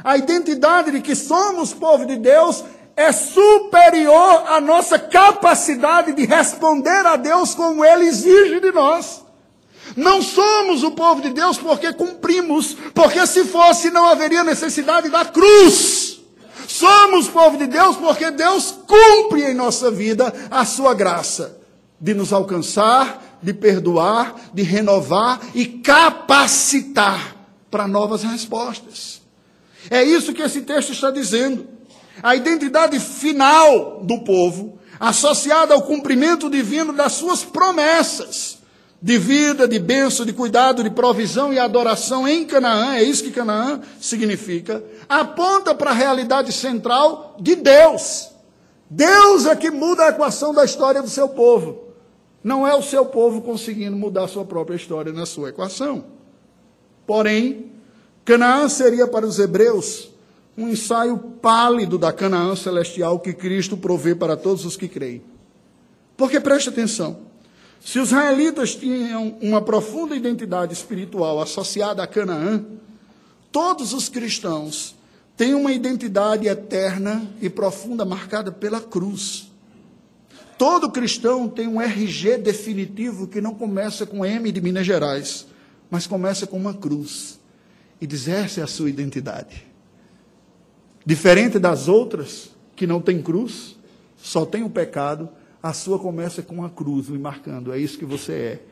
[0.03, 2.63] A identidade de que somos povo de Deus
[2.95, 9.23] é superior à nossa capacidade de responder a Deus como Ele exige de nós.
[9.95, 15.25] Não somos o povo de Deus porque cumprimos, porque se fosse não haveria necessidade da
[15.25, 16.19] cruz.
[16.67, 21.57] Somos povo de Deus porque Deus cumpre em nossa vida a sua graça
[21.99, 27.35] de nos alcançar, de perdoar, de renovar e capacitar
[27.71, 29.21] para novas respostas.
[29.89, 31.67] É isso que esse texto está dizendo.
[32.21, 38.58] A identidade final do povo, associada ao cumprimento divino das suas promessas
[39.01, 43.31] de vida, de bênção, de cuidado, de provisão e adoração em Canaã, é isso que
[43.31, 48.29] Canaã significa, aponta para a realidade central de Deus.
[48.89, 51.89] Deus é que muda a equação da história do seu povo.
[52.43, 56.05] Não é o seu povo conseguindo mudar a sua própria história na sua equação.
[57.05, 57.71] Porém,
[58.25, 60.09] Canaã seria para os hebreus
[60.57, 65.21] um ensaio pálido da Canaã celestial que Cristo provê para todos os que creem.
[66.17, 67.28] Porque preste atenção.
[67.79, 72.63] Se os israelitas tinham uma profunda identidade espiritual associada a Canaã,
[73.51, 74.95] todos os cristãos
[75.37, 79.49] têm uma identidade eterna e profunda marcada pela cruz.
[80.57, 85.47] Todo cristão tem um RG definitivo que não começa com M de Minas Gerais,
[85.89, 87.39] mas começa com uma cruz.
[88.01, 89.65] E diz: essa é a sua identidade.
[91.05, 93.77] Diferente das outras, que não tem cruz,
[94.17, 95.29] só tem o pecado,
[95.61, 97.73] a sua começa com a cruz, me marcando.
[97.73, 98.63] É isso que você é.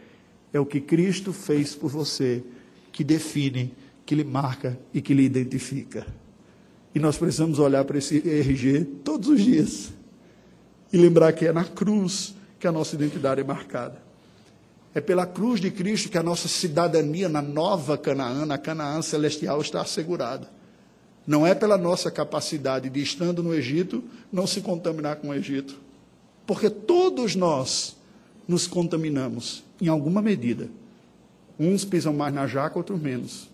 [0.54, 2.42] É o que Cristo fez por você,
[2.92, 3.74] que define,
[4.06, 6.08] que lhe marca e que lhe identifica.
[6.96, 9.92] E nós precisamos olhar para esse RG todos os dias
[10.92, 14.02] e lembrar que é na cruz que a nossa identidade é marcada.
[14.96, 19.60] É pela cruz de Cristo que a nossa cidadania na nova Canaã, na Canaã celestial,
[19.60, 20.50] está assegurada.
[21.28, 25.87] Não é pela nossa capacidade de, estando no Egito, não se contaminar com o Egito
[26.48, 27.98] porque todos nós
[28.48, 30.70] nos contaminamos, em alguma medida.
[31.60, 33.50] Uns pisam mais na jaca, outros menos.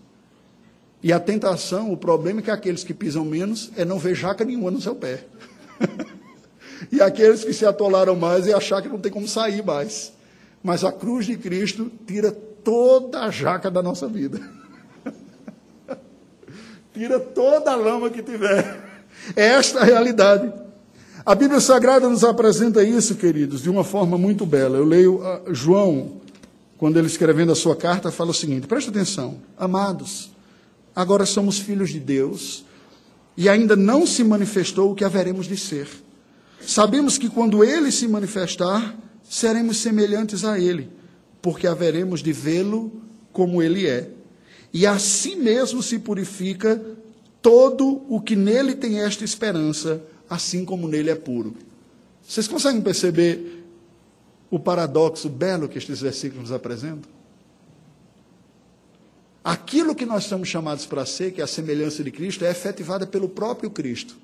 [1.02, 4.44] E a tentação, o problema é que aqueles que pisam menos é não ver jaca
[4.44, 5.24] nenhuma no seu pé.
[6.92, 10.12] e aqueles que se atolaram mais é achar que não tem como sair mais.
[10.62, 14.40] Mas a cruz de Cristo tira toda a jaca da nossa vida.
[16.94, 18.82] tira toda a lama que tiver.
[19.34, 20.63] É esta a realidade.
[21.26, 24.76] A Bíblia Sagrada nos apresenta isso, queridos, de uma forma muito bela.
[24.76, 26.20] Eu leio uh, João,
[26.76, 30.32] quando ele escrevendo a sua carta, fala o seguinte: presta atenção, amados,
[30.94, 32.66] agora somos filhos de Deus
[33.38, 35.88] e ainda não se manifestou o que haveremos de ser.
[36.60, 40.90] Sabemos que quando ele se manifestar, seremos semelhantes a ele,
[41.40, 42.92] porque haveremos de vê-lo
[43.32, 44.10] como ele é.
[44.74, 46.78] E assim mesmo se purifica
[47.40, 51.54] todo o que nele tem esta esperança assim como nele é puro.
[52.26, 53.64] Vocês conseguem perceber
[54.50, 57.10] o paradoxo belo que estes versículos nos apresentam?
[59.42, 63.06] Aquilo que nós somos chamados para ser, que é a semelhança de Cristo, é efetivada
[63.06, 64.16] pelo próprio Cristo.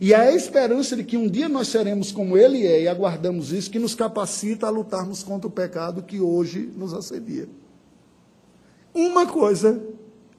[0.00, 3.52] E é a esperança de que um dia nós seremos como Ele é, e aguardamos
[3.52, 7.48] isso, que nos capacita a lutarmos contra o pecado que hoje nos assedia.
[8.94, 9.82] Uma coisa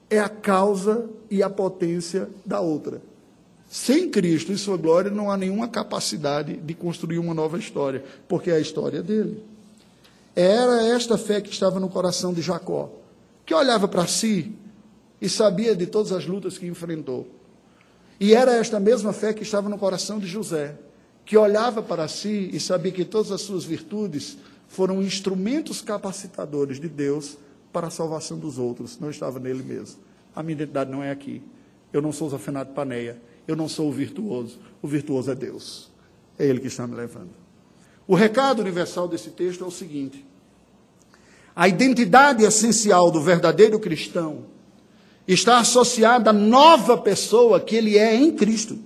[0.08, 3.02] é a causa e a potência da outra.
[3.68, 8.50] Sem Cristo e sua glória não há nenhuma capacidade de construir uma nova história, porque
[8.50, 9.42] é a história dele.
[10.34, 12.90] Era esta fé que estava no coração de Jacó,
[13.44, 14.52] que olhava para si
[15.20, 17.26] e sabia de todas as lutas que enfrentou.
[18.20, 20.76] E era esta mesma fé que estava no coração de José,
[21.24, 24.38] que olhava para si e sabia que todas as suas virtudes
[24.68, 27.36] foram instrumentos capacitadores de Deus
[27.72, 29.98] para a salvação dos outros, não estava nele mesmo.
[30.34, 31.42] A minha identidade não é aqui.
[31.92, 34.58] Eu não sou Zafenato Paneia, eu não sou o virtuoso.
[34.82, 35.90] O virtuoso é Deus.
[36.38, 37.30] É Ele que está me levando.
[38.06, 40.24] O recado universal desse texto é o seguinte:
[41.54, 44.44] a identidade essencial do verdadeiro cristão
[45.26, 48.78] está associada à nova pessoa que ele é em Cristo.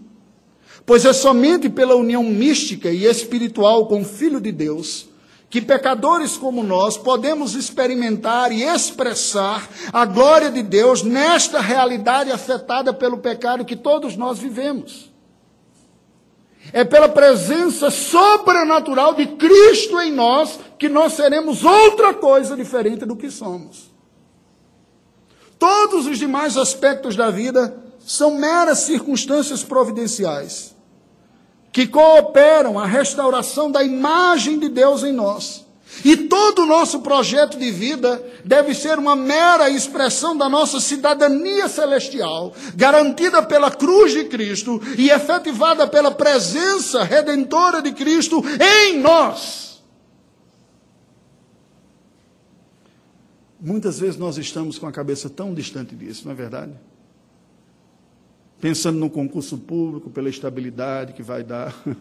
[0.86, 5.09] Pois é somente pela união mística e espiritual com o Filho de Deus
[5.50, 12.94] que pecadores como nós podemos experimentar e expressar a glória de Deus nesta realidade afetada
[12.94, 15.10] pelo pecado que todos nós vivemos.
[16.72, 23.16] É pela presença sobrenatural de Cristo em nós que nós seremos outra coisa diferente do
[23.16, 23.90] que somos.
[25.58, 30.76] Todos os demais aspectos da vida são meras circunstâncias providenciais
[31.72, 35.64] que cooperam a restauração da imagem de Deus em nós.
[36.04, 41.68] E todo o nosso projeto de vida deve ser uma mera expressão da nossa cidadania
[41.68, 49.82] celestial, garantida pela cruz de Cristo e efetivada pela presença redentora de Cristo em nós.
[53.60, 56.72] Muitas vezes nós estamos com a cabeça tão distante disso, não é verdade?
[58.60, 61.74] Pensando no concurso público, pela estabilidade que vai dar,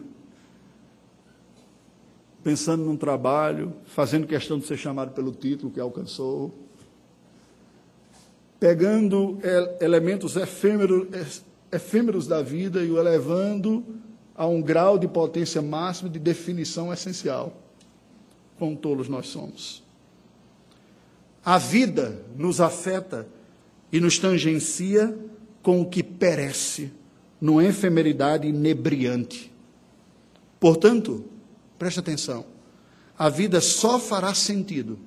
[2.44, 6.54] pensando num trabalho, fazendo questão de ser chamado pelo título que alcançou,
[8.58, 9.38] pegando
[9.80, 11.42] elementos efêmeros,
[11.72, 13.82] efêmeros da vida e o elevando
[14.34, 17.56] a um grau de potência máxima de definição essencial.
[18.58, 19.82] Quão tolos nós somos.
[21.42, 23.26] A vida nos afeta
[23.90, 25.16] e nos tangencia
[25.62, 26.92] com o que perece
[27.40, 29.52] numa efemeridade inebriante.
[30.58, 31.24] Portanto,
[31.78, 32.44] preste atenção,
[33.18, 34.98] a vida só fará sentido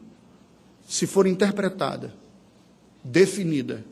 [0.87, 2.13] se for interpretada,
[3.03, 3.83] definida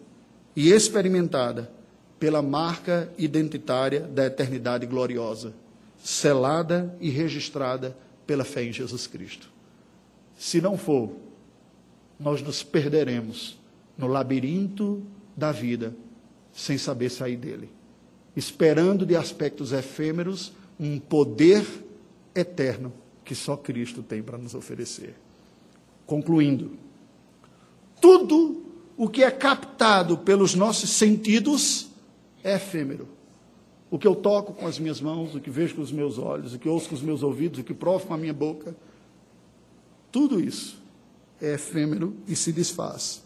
[0.56, 1.72] e experimentada
[2.20, 5.54] pela marca identitária da eternidade gloriosa,
[6.04, 7.98] selada e registrada
[8.28, 9.50] pela fé em Jesus Cristo.
[10.38, 11.12] Se não for,
[12.20, 13.58] nós nos perderemos
[13.98, 15.02] no labirinto
[15.36, 15.96] da vida
[16.54, 17.70] sem saber sair dele,
[18.36, 21.66] esperando de aspectos efêmeros um poder
[22.36, 22.94] eterno
[23.24, 25.16] que só Cristo tem para nos oferecer.
[26.06, 26.72] Concluindo,
[28.02, 28.66] tudo
[28.98, 31.90] o que é captado pelos nossos sentidos
[32.44, 33.08] é efêmero.
[33.90, 36.54] O que eu toco com as minhas mãos, o que vejo com os meus olhos,
[36.54, 38.76] o que ouço com os meus ouvidos, o que provo com a minha boca,
[40.12, 40.82] tudo isso
[41.42, 43.24] é efêmero e se desfaz.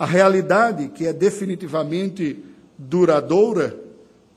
[0.00, 2.42] A realidade, que é definitivamente
[2.78, 3.78] duradoura,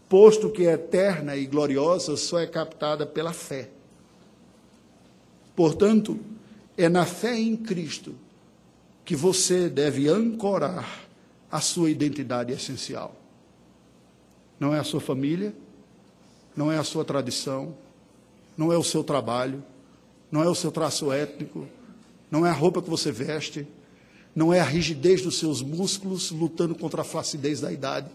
[0.10, 3.70] posto que é eterna e gloriosa, só é captada pela fé.
[5.56, 6.20] Portanto,
[6.78, 8.14] é na fé em Cristo
[9.06, 11.06] que você deve ancorar
[11.50, 13.16] a sua identidade essencial.
[14.60, 15.56] Não é a sua família,
[16.58, 17.74] não é a sua tradição,
[18.58, 19.64] não é o seu trabalho,
[20.30, 21.66] não é o seu traço étnico,
[22.30, 23.66] não é a roupa que você veste,
[24.36, 28.10] não é a rigidez dos seus músculos lutando contra a flacidez da idade.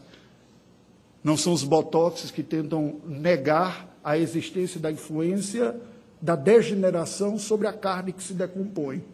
[1.23, 5.79] Não são os botoxes que tentam negar a existência da influência
[6.21, 9.05] da degeneração sobre a carne que se decompõe.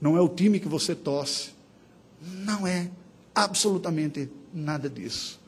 [0.00, 1.50] Não é o time que você torce.
[2.20, 2.90] Não é
[3.34, 5.40] absolutamente nada disso.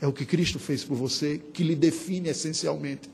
[0.00, 3.10] É o que Cristo fez por você que lhe define essencialmente.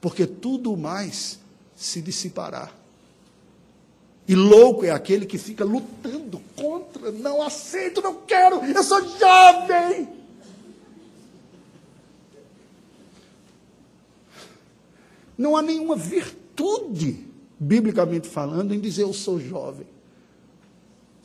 [0.00, 1.38] Porque tudo mais
[1.76, 2.70] se dissipará.
[4.30, 10.08] E louco é aquele que fica lutando contra, não aceito, não quero, eu sou jovem.
[15.36, 17.26] Não há nenhuma virtude,
[17.58, 19.88] biblicamente falando, em dizer eu sou jovem.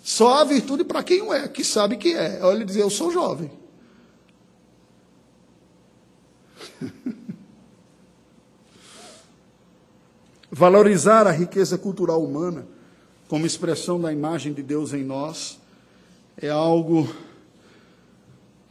[0.01, 2.43] Só há virtude para quem é, que sabe que é.
[2.43, 3.51] Olha dizer eu sou jovem.
[10.49, 12.73] Valorizar a riqueza cultural humana
[13.27, 15.59] como expressão da imagem de Deus em nós,
[16.37, 17.09] é algo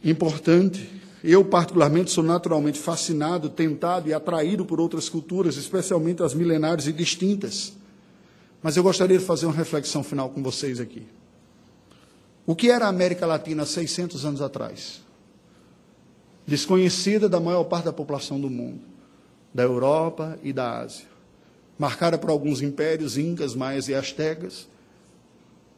[0.03, 0.89] importante.
[1.23, 6.93] Eu, particularmente, sou naturalmente fascinado, tentado e atraído por outras culturas, especialmente as milenares e
[6.93, 7.73] distintas.
[8.61, 11.05] Mas eu gostaria de fazer uma reflexão final com vocês aqui.
[12.45, 15.01] O que era a América Latina 600 anos atrás?
[16.45, 18.81] Desconhecida da maior parte da população do mundo,
[19.51, 21.14] da Europa e da Ásia.
[21.77, 24.67] Marcada por alguns impérios, incas, maias e astecas.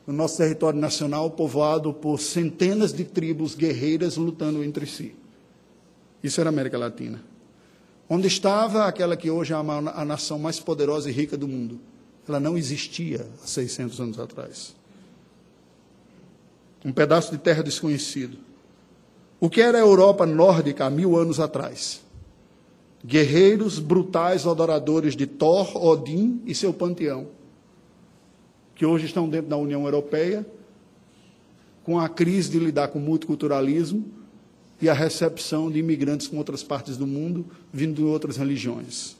[0.06, 5.16] O nosso território nacional povoado por centenas de tribos guerreiras lutando entre si.
[6.24, 7.22] Isso era América Latina.
[8.10, 11.80] Onde estava aquela que hoje é a nação mais poderosa e rica do mundo?
[12.28, 14.78] Ela não existia há 600 anos atrás
[16.88, 18.38] um pedaço de terra desconhecido.
[19.42, 22.02] O que era a Europa nórdica há mil anos atrás?
[23.06, 27.28] Guerreiros brutais adoradores de Thor, Odin e seu panteão,
[28.76, 30.46] que hoje estão dentro da União Europeia,
[31.84, 34.06] com a crise de lidar com o multiculturalismo
[34.82, 39.16] e a recepção de imigrantes com outras partes do mundo, vindo de outras religiões.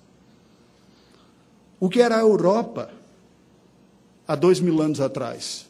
[1.80, 2.92] O que era a Europa
[4.28, 5.68] há dois mil anos atrás?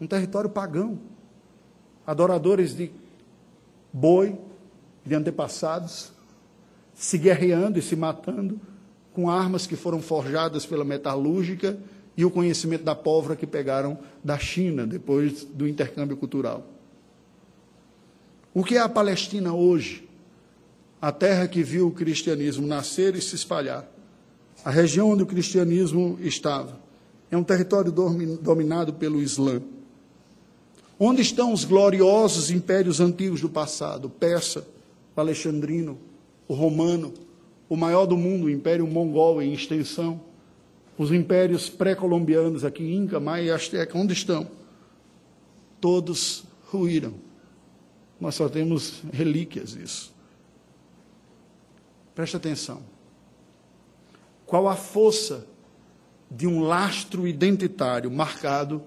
[0.00, 0.98] um território pagão,
[2.06, 2.90] adoradores de
[3.92, 4.38] boi,
[5.04, 6.12] de antepassados,
[6.94, 8.60] se guerreando e se matando
[9.12, 11.78] com armas que foram forjadas pela metalúrgica
[12.16, 16.66] e o conhecimento da pólvora que pegaram da China depois do intercâmbio cultural.
[18.52, 20.08] O que é a Palestina hoje?
[21.02, 23.86] A terra que viu o cristianismo nascer e se espalhar.
[24.64, 26.80] A região onde o cristianismo estava.
[27.30, 29.60] É um território dominado pelo Islã.
[30.98, 34.08] Onde estão os gloriosos impérios antigos do passado?
[34.08, 34.64] Persa,
[35.16, 35.98] alexandrino,
[36.46, 37.12] o romano,
[37.68, 40.20] o maior do mundo, o império mongol em extensão,
[40.96, 44.48] os impérios pré-colombianos aqui, Inca, Maia e Azteca, onde estão?
[45.80, 47.14] Todos ruíram.
[48.20, 50.14] Nós só temos relíquias disso.
[52.14, 52.82] Preste atenção.
[54.46, 55.46] Qual a força
[56.30, 58.82] de um lastro identitário marcado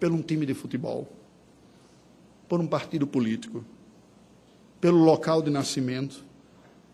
[0.00, 1.08] por um time de futebol?
[2.52, 3.64] por um partido político,
[4.78, 6.22] pelo local de nascimento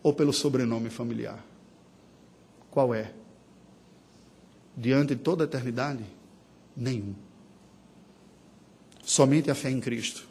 [0.03, 1.45] ou pelo sobrenome familiar?
[2.71, 3.13] Qual é?
[4.77, 6.05] Diante de toda a eternidade?
[6.77, 7.15] Nenhum.
[9.03, 10.29] Somente a fé em Cristo.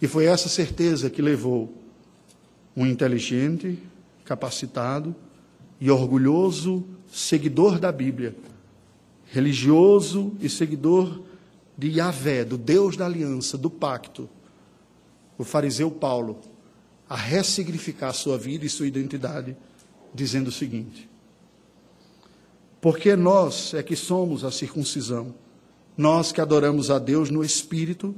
[0.00, 1.72] E foi essa certeza que levou
[2.76, 3.78] um inteligente,
[4.24, 5.14] capacitado
[5.80, 8.34] e orgulhoso seguidor da Bíblia,
[9.26, 11.22] religioso e seguidor
[11.76, 14.28] de Yahvé, do Deus da aliança, do pacto,
[15.36, 16.40] o fariseu Paulo,
[17.10, 19.56] a ressignificar sua vida e sua identidade,
[20.14, 21.10] dizendo o seguinte:
[22.80, 25.34] Porque nós é que somos a circuncisão,
[25.96, 28.14] nós que adoramos a Deus no Espírito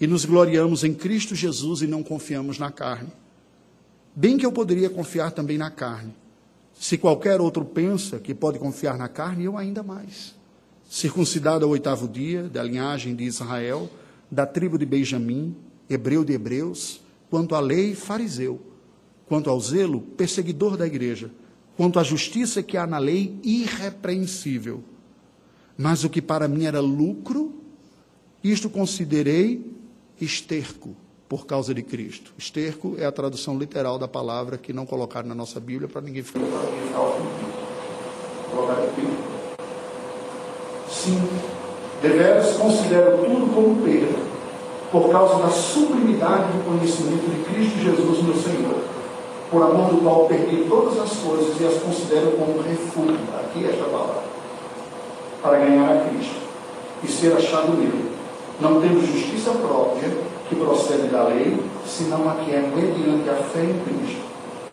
[0.00, 3.12] e nos gloriamos em Cristo Jesus e não confiamos na carne.
[4.14, 6.12] Bem que eu poderia confiar também na carne.
[6.74, 10.34] Se qualquer outro pensa que pode confiar na carne, eu ainda mais
[10.92, 13.88] circuncidado ao oitavo dia, da linhagem de Israel,
[14.30, 15.56] da tribo de Benjamim,
[15.88, 17.00] hebreu de hebreus,
[17.32, 18.60] quanto à lei, fariseu,
[19.26, 21.30] quanto ao zelo, perseguidor da igreja,
[21.78, 24.84] quanto à justiça que há na lei, irrepreensível.
[25.74, 27.54] Mas o que para mim era lucro,
[28.44, 29.64] isto considerei
[30.20, 30.94] esterco
[31.26, 32.34] por causa de Cristo.
[32.36, 36.22] Esterco é a tradução literal da palavra que não colocaram na nossa Bíblia para ninguém
[36.22, 36.42] ficar.
[40.90, 41.18] Sim,
[42.02, 44.31] deveras considero tudo como perda,
[44.92, 48.76] por causa da sublimidade do conhecimento de Cristo Jesus, meu Senhor,
[49.50, 53.70] por amor do qual perdi todas as coisas e as considero como refúgio, aqui é
[53.70, 54.22] esta palavra,
[55.42, 56.36] para ganhar a Cristo
[57.02, 58.12] e ser achado nele,
[58.60, 60.10] não tendo justiça própria
[60.48, 64.20] que procede da lei, senão a que é mediante a fé em Cristo,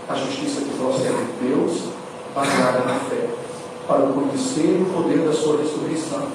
[0.09, 1.83] a justiça que procede de Deus,
[2.35, 3.25] baseada na fé
[3.87, 6.27] para conhecer o poder da sua ressurreição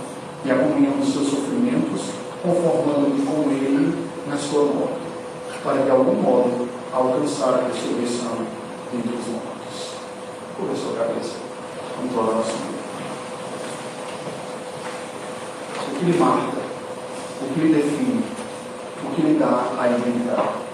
[0.45, 5.01] e a comunhão dos seus sofrimentos, conformando-me com ele na sua morte,
[5.64, 8.36] para de algum modo alcançar a ressurreição
[8.92, 9.95] entre os mortos.
[10.55, 11.36] Cubra sua cabeça.
[11.97, 12.74] Vamos orar ao Senhor.
[15.88, 16.59] O que lhe marca,
[17.40, 18.24] o que lhe define,
[19.05, 20.64] o que lhe dá a identidade.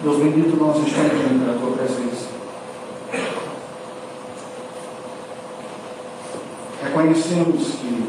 [0.00, 2.28] Deus bendito, nós estamos diante da tua presença.
[6.84, 8.05] Reconhecemos que,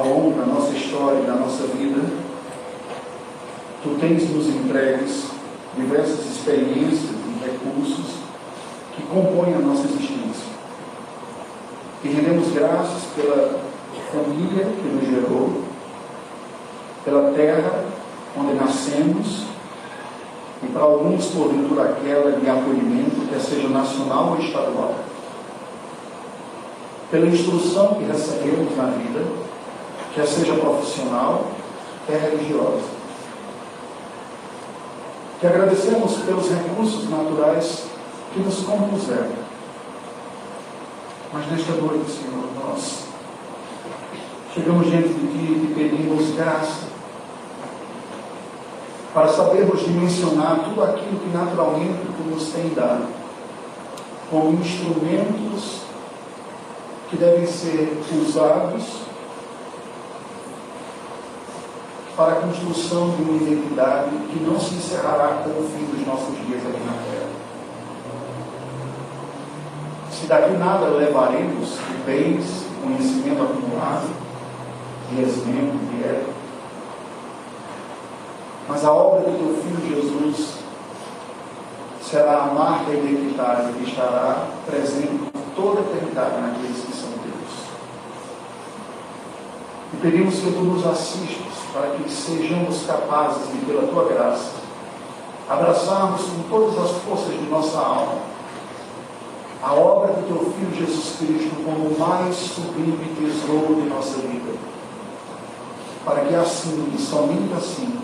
[0.00, 2.00] ao longo da nossa história da nossa vida,
[3.82, 5.30] Tu tens nos entregues
[5.74, 8.16] diversas experiências e recursos
[8.94, 10.50] que compõem a nossa existência.
[12.04, 13.58] E rendemos graças pela
[14.12, 15.62] família que nos gerou,
[17.06, 17.84] pela terra
[18.38, 19.44] onde nascemos,
[20.62, 24.94] e para alguns, porventura, aquela de acolhimento, quer seja nacional ou estadual
[27.10, 29.49] pela instrução que recebemos na vida
[30.14, 31.46] quer seja profissional,
[32.06, 33.00] quer religiosa.
[35.40, 37.84] Que agradecemos pelos recursos naturais
[38.32, 39.50] que nos compuseram.
[41.32, 43.04] Mas nesta noite, Senhor, nós
[44.52, 46.90] chegamos diante de Ti e pedimos graça
[49.14, 53.06] para sabermos dimensionar tudo aquilo que naturalmente Tu nos tem dado,
[54.30, 55.82] como instrumentos
[57.08, 59.09] que devem ser usados
[62.20, 66.36] para a construção de uma identidade que não se encerrará com o fim dos nossos
[66.46, 67.30] dias aqui na terra.
[70.10, 74.10] Se daqui nada levaremos de bens, conhecimento acumulado,
[75.10, 76.32] de época,
[78.68, 80.58] mas a obra do teu Filho Jesus
[82.02, 87.70] será a marca identitária que estará presente por toda a eternidade naqueles que são teus.
[89.89, 94.52] E pedimos que tu nos assistas para que sejamos capazes de, pela tua graça,
[95.48, 98.30] abraçarmos com todas as forças de nossa alma
[99.62, 104.54] a obra do teu Filho Jesus Cristo como o mais sublime tesouro de nossa vida.
[106.04, 107.98] Para que assim, e somente assim,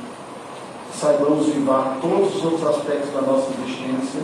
[0.93, 4.21] saibamos vivar todos os outros aspectos da nossa existência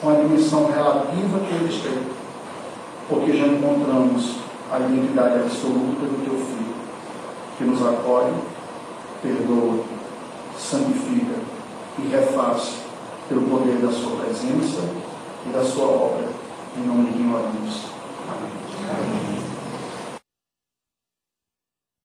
[0.00, 2.02] com a dimensão relativa que eles têm,
[3.08, 4.36] porque já encontramos
[4.70, 6.74] a identidade absoluta do teu Filho,
[7.62, 8.34] que nos acolhe,
[9.22, 9.84] perdoa,
[10.58, 11.36] santifica
[11.98, 12.74] e refaz
[13.28, 14.80] pelo poder da sua presença
[15.46, 16.28] e da sua obra.
[16.76, 17.26] Em nome de quem.
[17.26, 17.42] Amém.
[18.90, 19.41] Amém.